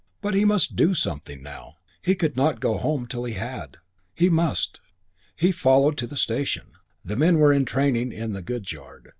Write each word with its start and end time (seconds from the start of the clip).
But 0.19 0.33
he 0.33 0.45
must 0.45 0.75
do 0.75 0.95
something 0.95 1.43
now. 1.43 1.75
He 2.01 2.15
could 2.15 2.35
not 2.35 2.59
go 2.59 2.79
home 2.79 3.05
till 3.05 3.23
he 3.23 3.35
had. 3.35 3.77
He 4.15 4.29
must. 4.31 4.79
He 5.35 5.51
followed 5.51 5.95
to 5.99 6.07
the 6.07 6.17
station. 6.17 6.71
The 7.05 7.15
men 7.15 7.37
were 7.37 7.53
entraining 7.53 8.11
in 8.11 8.33
the 8.33 8.41
goods 8.41 8.71
yard. 8.71 9.09